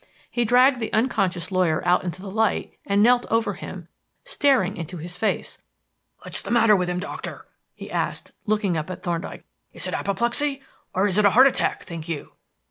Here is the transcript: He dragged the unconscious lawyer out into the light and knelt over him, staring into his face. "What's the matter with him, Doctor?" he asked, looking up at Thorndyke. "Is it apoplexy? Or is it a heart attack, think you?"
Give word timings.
He 0.31 0.45
dragged 0.45 0.79
the 0.79 0.91
unconscious 0.93 1.51
lawyer 1.51 1.85
out 1.85 2.03
into 2.03 2.23
the 2.23 2.31
light 2.31 2.73
and 2.87 3.03
knelt 3.03 3.27
over 3.29 3.53
him, 3.53 3.87
staring 4.25 4.75
into 4.75 4.97
his 4.97 5.15
face. 5.15 5.59
"What's 6.23 6.41
the 6.41 6.49
matter 6.49 6.75
with 6.75 6.89
him, 6.89 6.99
Doctor?" 6.99 7.45
he 7.75 7.91
asked, 7.91 8.31
looking 8.47 8.75
up 8.75 8.89
at 8.89 9.03
Thorndyke. 9.03 9.45
"Is 9.73 9.85
it 9.85 9.93
apoplexy? 9.93 10.63
Or 10.95 11.07
is 11.07 11.19
it 11.19 11.25
a 11.25 11.29
heart 11.29 11.45
attack, 11.45 11.83
think 11.83 12.09
you?" 12.09 12.31